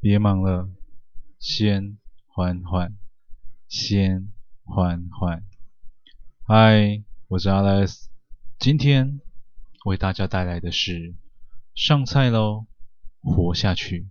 [0.00, 0.70] 别忙了，
[1.40, 1.98] 先
[2.28, 2.96] 缓缓，
[3.66, 4.32] 先
[4.62, 5.44] 缓缓。
[6.44, 8.04] 嗨，我是 Alex，
[8.60, 9.20] 今天
[9.86, 10.92] 为大家带来的是
[11.74, 12.68] 《上菜喽，
[13.22, 14.02] 活下去》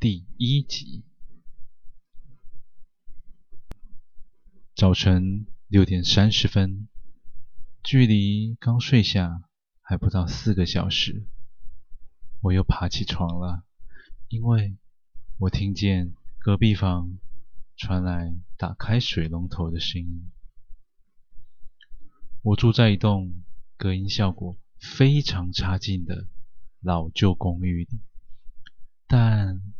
[0.00, 1.04] 第一集。
[4.74, 6.88] 早晨六点三十分，
[7.82, 9.42] 距离刚睡下
[9.82, 11.26] 还不到四个小时，
[12.40, 13.64] 我又爬起床了，
[14.28, 14.78] 因为
[15.36, 17.18] 我听见隔壁房
[17.76, 20.30] 传来打开水龙头的声音。
[22.40, 23.42] 我住在一栋
[23.76, 26.28] 隔音效果非常差劲的
[26.80, 27.98] 老旧公寓里，
[29.08, 29.74] 但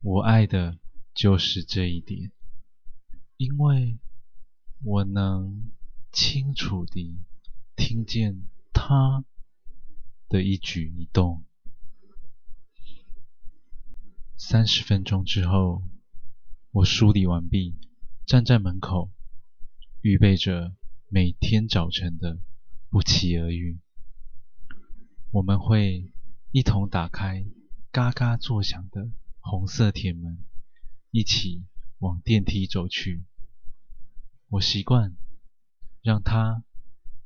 [0.00, 0.78] 我爱的
[1.14, 2.30] 就是这一点，
[3.38, 3.96] 因为
[4.82, 5.70] 我能
[6.12, 7.18] 清楚地
[7.76, 8.42] 听见
[8.74, 9.24] 他
[10.28, 11.44] 的一举一动。
[14.44, 15.84] 三十分钟之后，
[16.72, 17.76] 我梳理完毕，
[18.26, 19.12] 站在门口，
[20.00, 20.74] 预备着
[21.08, 22.40] 每天早晨的
[22.90, 23.78] 不期而遇。
[25.30, 26.12] 我们会
[26.50, 27.46] 一同打开
[27.92, 30.44] 嘎嘎作响的红色铁门，
[31.12, 31.64] 一起
[32.00, 33.22] 往电梯走去。
[34.48, 35.16] 我习惯
[36.02, 36.64] 让他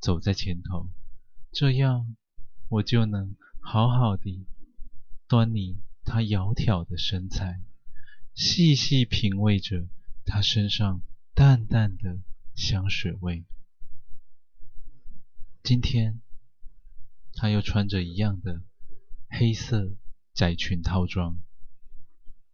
[0.00, 0.90] 走在前头，
[1.50, 2.14] 这样
[2.68, 4.46] 我就能好好的
[5.26, 5.78] 端倪。
[6.06, 7.60] 她窈窕的身材，
[8.32, 9.88] 细细品味着
[10.24, 11.02] 她身上
[11.34, 12.20] 淡淡的
[12.54, 13.44] 香水味。
[15.64, 16.20] 今天，
[17.34, 18.62] 他又穿着一样的
[19.28, 19.96] 黑色
[20.32, 21.38] 窄裙套装。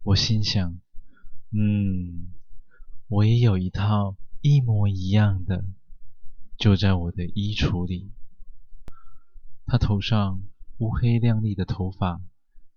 [0.01, 0.79] 我心想：
[1.51, 2.33] 嗯，
[3.07, 5.63] 我也有一套一模一样的，
[6.57, 8.11] 就在我的衣橱里。
[9.67, 10.41] 他头上
[10.79, 12.19] 乌黑亮丽的头发。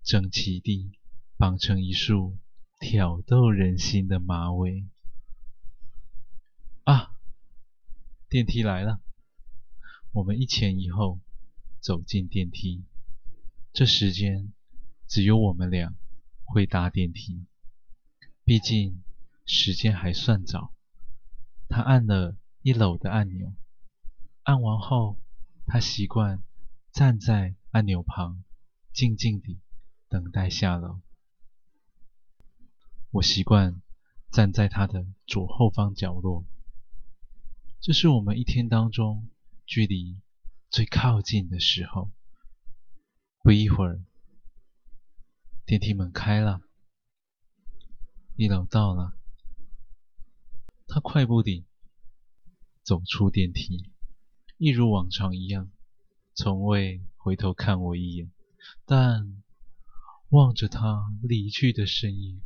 [0.06, 0.92] 整齐地
[1.36, 2.38] 绑成一束
[2.78, 4.86] 挑逗人心的马尾。
[6.84, 7.18] 啊，
[8.28, 9.00] 电梯来了！
[10.12, 11.18] 我们一前一后
[11.80, 12.84] 走进电梯。
[13.72, 14.52] 这时间
[15.08, 15.92] 只有我们俩
[16.44, 17.44] 会搭电梯，
[18.44, 19.02] 毕竟
[19.44, 20.72] 时间还算早。
[21.68, 23.52] 他按了一楼的按钮，
[24.44, 25.18] 按完后，
[25.66, 26.44] 他习惯
[26.92, 28.44] 站在按钮旁，
[28.92, 29.58] 静静地。
[30.08, 31.00] 等待下楼，
[33.10, 33.82] 我习惯
[34.30, 36.44] 站在他的左后方角落。
[37.80, 39.28] 这是我们一天当中
[39.66, 40.20] 距离
[40.70, 42.12] 最靠近的时候。
[43.42, 44.04] 不一会儿，
[45.64, 46.62] 电梯门开了，
[48.36, 49.18] 一楼到了。
[50.86, 51.66] 他快步地
[52.82, 53.92] 走出电梯，
[54.56, 55.70] 一如往常一样，
[56.32, 58.30] 从未回头看我一眼，
[58.84, 59.42] 但。
[60.36, 62.42] 望着他离去的身影，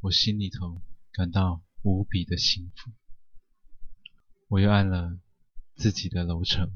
[0.00, 0.80] 我心里头
[1.12, 2.92] 感到无比的幸福。
[4.48, 5.18] 我又按了
[5.74, 6.72] 自己的楼层，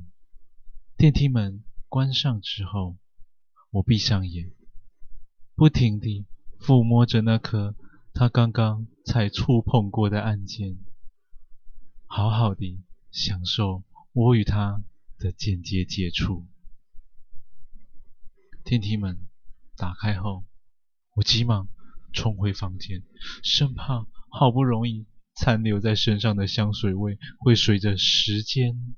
[0.98, 2.98] 电梯门关上之后，
[3.70, 4.52] 我闭上眼，
[5.54, 6.26] 不停地
[6.60, 7.74] 抚摸着那颗
[8.12, 10.76] 他刚刚才触碰过的按键，
[12.04, 13.82] 好好地享受
[14.12, 14.84] 我与他
[15.16, 16.46] 的间接接触。
[18.62, 19.26] 电梯门。
[19.76, 20.44] 打开后，
[21.14, 21.68] 我急忙
[22.12, 23.02] 冲回房间，
[23.42, 28.96] 生怕好不容易残留在身上的香水味会随着时间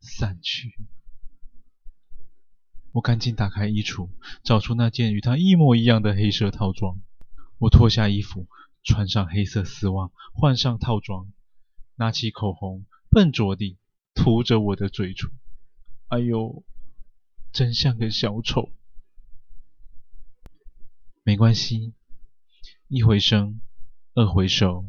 [0.00, 0.74] 散去。
[2.92, 4.10] 我赶紧打开衣橱，
[4.42, 7.00] 找出那件与它一模一样的黑色套装。
[7.58, 8.48] 我脱下衣服，
[8.82, 11.32] 穿上黑色丝袜，换上套装，
[11.94, 13.78] 拿起口红，笨拙地
[14.14, 15.30] 涂着我的嘴唇。
[16.08, 16.62] 哎呦，
[17.50, 18.68] 真像个小丑！
[21.32, 21.94] 没关系，
[22.88, 23.62] 一回生，
[24.12, 24.84] 二回熟，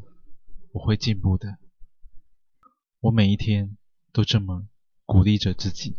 [0.74, 1.58] 我会进步的。
[3.00, 3.78] 我每一天
[4.12, 4.68] 都这么
[5.06, 5.96] 鼓励着自己。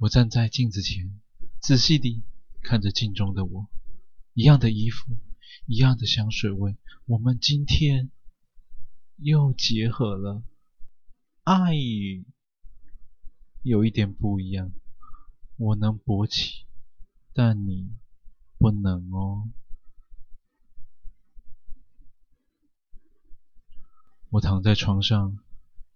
[0.00, 1.18] 我站在镜子前，
[1.58, 2.22] 仔细地
[2.60, 3.66] 看着镜中的我，
[4.34, 5.16] 一样的衣服，
[5.64, 6.76] 一样的香水味，
[7.06, 8.10] 我们今天
[9.16, 10.44] 又结合了。
[11.44, 11.72] 爱，
[13.62, 14.70] 有一点不一样。
[15.56, 16.63] 我能勃起，
[17.34, 17.90] 但你
[18.58, 19.50] 不能哦。
[24.30, 25.38] 我躺在床上，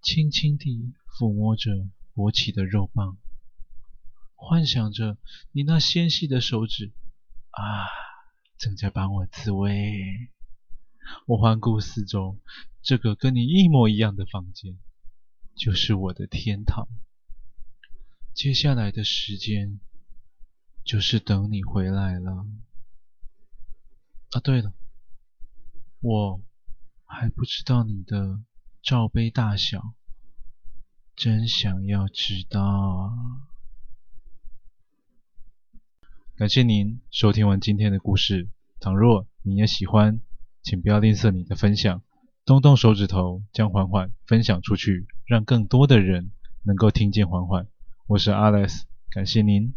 [0.03, 3.17] 轻轻地抚摸着勃起的肉棒，
[4.35, 5.17] 幻想着
[5.53, 6.93] 你那纤细的手指
[7.51, 7.87] 啊，
[8.59, 10.31] 正在帮我自慰。
[11.27, 12.39] 我环顾四周，
[12.83, 14.77] 这个跟你一模一样的房间，
[15.57, 16.89] 就是我的天堂。
[18.35, 19.81] 接下来的时间
[20.89, 22.47] 就是等你回来了。
[24.31, 24.73] 啊，对了，
[26.01, 26.41] 我
[27.05, 28.41] 还不知道你的
[28.81, 29.93] 罩杯大小，
[31.15, 33.13] 真想要知道啊！
[36.37, 38.49] 感谢您收听完今天的故事。
[38.81, 40.23] 倘若你也喜欢，
[40.63, 42.03] 请不要吝啬你的分享，
[42.47, 46.33] 动动手指头将缓缓分享出去，让更多的人
[46.63, 47.69] 能够听见缓缓。
[48.07, 49.75] 我是 Alex，感谢您。